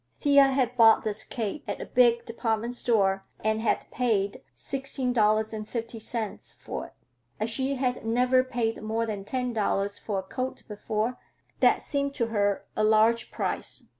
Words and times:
Thea 0.19 0.45
had 0.45 0.75
bought 0.75 1.03
this 1.03 1.23
cape 1.23 1.63
at 1.67 1.79
a 1.79 1.85
big 1.85 2.25
department 2.25 2.73
store 2.73 3.23
and 3.43 3.61
had 3.61 3.85
paid 3.91 4.41
$16.50 4.55 6.57
for 6.57 6.87
it. 6.87 6.93
As 7.39 7.51
she 7.51 7.75
had 7.75 8.03
never 8.03 8.43
paid 8.43 8.81
more 8.81 9.05
than 9.05 9.23
ten 9.23 9.53
dollars 9.53 9.99
for 9.99 10.17
a 10.17 10.23
coat 10.23 10.63
before, 10.67 11.19
that 11.59 11.83
seemed 11.83 12.15
to 12.15 12.29
her 12.33 12.65
a 12.75 12.83
large 12.83 13.29
price. 13.29 13.89